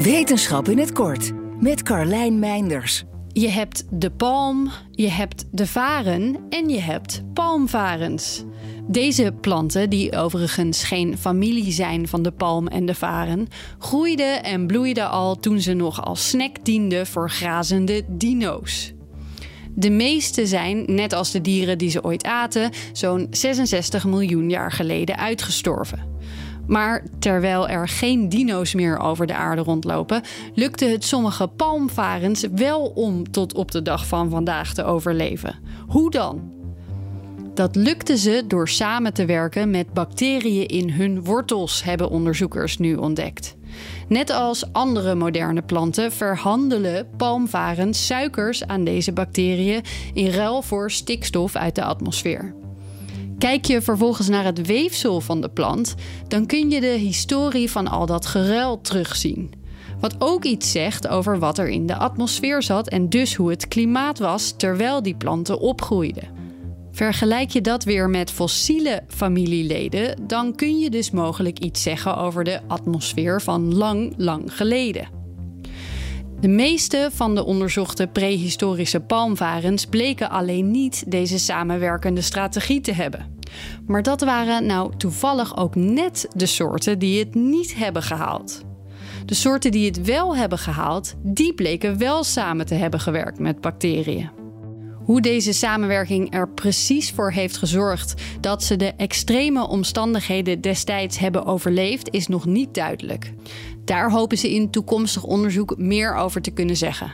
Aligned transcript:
Wetenschap 0.00 0.68
in 0.68 0.78
het 0.78 0.92
kort 0.92 1.32
met 1.58 1.82
Carlijn 1.82 2.38
Meinders. 2.38 3.04
Je 3.28 3.48
hebt 3.48 3.84
de 3.90 4.10
palm, 4.10 4.70
je 4.90 5.08
hebt 5.08 5.44
de 5.50 5.66
varen 5.66 6.36
en 6.48 6.68
je 6.68 6.80
hebt 6.80 7.22
palmvarens. 7.34 8.44
Deze 8.88 9.32
planten, 9.40 9.90
die 9.90 10.16
overigens 10.16 10.84
geen 10.84 11.18
familie 11.18 11.72
zijn 11.72 12.08
van 12.08 12.22
de 12.22 12.30
palm 12.30 12.66
en 12.66 12.86
de 12.86 12.94
varen, 12.94 13.48
groeiden 13.78 14.42
en 14.42 14.66
bloeiden 14.66 15.10
al 15.10 15.36
toen 15.36 15.60
ze 15.60 15.72
nog 15.72 16.04
als 16.04 16.28
snack 16.28 16.64
dienden 16.64 17.06
voor 17.06 17.30
grazende 17.30 18.04
dino's. 18.08 18.92
De 19.74 19.90
meeste 19.90 20.46
zijn, 20.46 20.84
net 20.86 21.12
als 21.12 21.30
de 21.30 21.40
dieren 21.40 21.78
die 21.78 21.90
ze 21.90 22.04
ooit 22.04 22.24
aten, 22.24 22.70
zo'n 22.92 23.26
66 23.30 24.04
miljoen 24.04 24.50
jaar 24.50 24.72
geleden 24.72 25.16
uitgestorven. 25.16 26.10
Maar 26.70 27.02
terwijl 27.18 27.68
er 27.68 27.88
geen 27.88 28.28
dino's 28.28 28.74
meer 28.74 28.98
over 28.98 29.26
de 29.26 29.34
aarde 29.34 29.62
rondlopen, 29.62 30.22
lukte 30.54 30.84
het 30.84 31.04
sommige 31.04 31.46
palmvarens 31.46 32.46
wel 32.54 32.86
om 32.86 33.30
tot 33.30 33.54
op 33.54 33.70
de 33.70 33.82
dag 33.82 34.06
van 34.06 34.30
vandaag 34.30 34.74
te 34.74 34.84
overleven. 34.84 35.58
Hoe 35.86 36.10
dan? 36.10 36.52
Dat 37.54 37.76
lukte 37.76 38.16
ze 38.16 38.44
door 38.46 38.68
samen 38.68 39.14
te 39.14 39.24
werken 39.24 39.70
met 39.70 39.92
bacteriën 39.92 40.66
in 40.66 40.90
hun 40.90 41.24
wortels, 41.24 41.84
hebben 41.84 42.10
onderzoekers 42.10 42.78
nu 42.78 42.94
ontdekt. 42.94 43.56
Net 44.08 44.30
als 44.30 44.72
andere 44.72 45.14
moderne 45.14 45.62
planten 45.62 46.12
verhandelen 46.12 47.08
palmvarens 47.16 48.06
suikers 48.06 48.66
aan 48.66 48.84
deze 48.84 49.12
bacteriën 49.12 49.82
in 50.14 50.30
ruil 50.30 50.62
voor 50.62 50.90
stikstof 50.90 51.56
uit 51.56 51.74
de 51.74 51.84
atmosfeer. 51.84 52.59
Kijk 53.40 53.64
je 53.64 53.82
vervolgens 53.82 54.28
naar 54.28 54.44
het 54.44 54.66
weefsel 54.66 55.20
van 55.20 55.40
de 55.40 55.48
plant, 55.48 55.94
dan 56.28 56.46
kun 56.46 56.70
je 56.70 56.80
de 56.80 56.86
historie 56.86 57.70
van 57.70 57.88
al 57.88 58.06
dat 58.06 58.26
geruil 58.26 58.80
terugzien. 58.80 59.52
Wat 60.00 60.14
ook 60.18 60.44
iets 60.44 60.70
zegt 60.70 61.08
over 61.08 61.38
wat 61.38 61.58
er 61.58 61.68
in 61.68 61.86
de 61.86 61.96
atmosfeer 61.96 62.62
zat 62.62 62.88
en 62.88 63.08
dus 63.08 63.34
hoe 63.34 63.50
het 63.50 63.68
klimaat 63.68 64.18
was 64.18 64.54
terwijl 64.56 65.02
die 65.02 65.14
planten 65.14 65.60
opgroeiden. 65.60 66.28
Vergelijk 66.92 67.50
je 67.50 67.60
dat 67.60 67.84
weer 67.84 68.10
met 68.10 68.30
fossiele 68.30 69.02
familieleden, 69.08 70.26
dan 70.26 70.54
kun 70.54 70.78
je 70.78 70.90
dus 70.90 71.10
mogelijk 71.10 71.58
iets 71.58 71.82
zeggen 71.82 72.16
over 72.16 72.44
de 72.44 72.60
atmosfeer 72.66 73.42
van 73.42 73.74
lang, 73.74 74.14
lang 74.16 74.56
geleden. 74.56 75.08
De 76.40 76.48
meeste 76.48 77.08
van 77.12 77.34
de 77.34 77.44
onderzochte 77.44 78.06
prehistorische 78.06 79.00
palmvarens 79.00 79.86
bleken 79.86 80.30
alleen 80.30 80.70
niet 80.70 81.04
deze 81.06 81.38
samenwerkende 81.38 82.20
strategie 82.20 82.80
te 82.80 82.92
hebben. 82.92 83.38
Maar 83.86 84.02
dat 84.02 84.20
waren 84.20 84.66
nou 84.66 84.92
toevallig 84.96 85.56
ook 85.56 85.74
net 85.74 86.28
de 86.34 86.46
soorten 86.46 86.98
die 86.98 87.18
het 87.18 87.34
niet 87.34 87.74
hebben 87.76 88.02
gehaald. 88.02 88.62
De 89.26 89.34
soorten 89.34 89.70
die 89.70 89.86
het 89.86 90.02
wel 90.02 90.36
hebben 90.36 90.58
gehaald, 90.58 91.14
die 91.22 91.54
bleken 91.54 91.98
wel 91.98 92.24
samen 92.24 92.66
te 92.66 92.74
hebben 92.74 93.00
gewerkt 93.00 93.38
met 93.38 93.60
bacteriën. 93.60 94.30
Hoe 95.04 95.20
deze 95.20 95.52
samenwerking 95.52 96.34
er 96.34 96.48
precies 96.48 97.10
voor 97.10 97.32
heeft 97.32 97.56
gezorgd 97.56 98.14
dat 98.40 98.62
ze 98.64 98.76
de 98.76 98.92
extreme 98.96 99.68
omstandigheden 99.68 100.60
destijds 100.60 101.18
hebben 101.18 101.44
overleefd, 101.44 102.10
is 102.10 102.26
nog 102.26 102.46
niet 102.46 102.74
duidelijk. 102.74 103.32
Daar 103.84 104.10
hopen 104.10 104.38
ze 104.38 104.54
in 104.54 104.70
toekomstig 104.70 105.24
onderzoek 105.24 105.74
meer 105.78 106.14
over 106.14 106.42
te 106.42 106.50
kunnen 106.50 106.76
zeggen. 106.76 107.12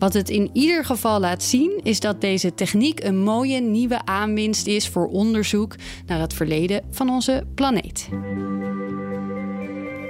Wat 0.00 0.12
het 0.12 0.30
in 0.30 0.50
ieder 0.52 0.84
geval 0.84 1.20
laat 1.20 1.42
zien, 1.42 1.80
is 1.82 2.00
dat 2.00 2.20
deze 2.20 2.54
techniek 2.54 3.04
een 3.04 3.18
mooie 3.18 3.60
nieuwe 3.60 4.04
aanwinst 4.04 4.66
is 4.66 4.88
voor 4.88 5.08
onderzoek 5.08 5.74
naar 6.06 6.20
het 6.20 6.34
verleden 6.34 6.84
van 6.90 7.10
onze 7.10 7.46
planeet. 7.54 8.08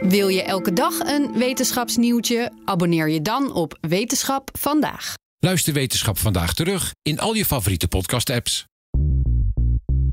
Wil 0.00 0.28
je 0.28 0.42
elke 0.42 0.72
dag 0.72 0.98
een 0.98 1.32
wetenschapsnieuwtje? 1.32 2.52
Abonneer 2.64 3.08
je 3.08 3.22
dan 3.22 3.52
op 3.52 3.78
Wetenschap 3.80 4.50
vandaag. 4.58 5.14
Luister 5.38 5.72
Wetenschap 5.72 6.18
vandaag 6.18 6.54
terug 6.54 6.94
in 7.02 7.18
al 7.18 7.34
je 7.34 7.44
favoriete 7.44 7.88
podcast-apps. 7.88 8.69